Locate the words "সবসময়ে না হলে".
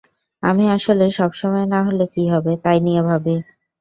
1.17-2.05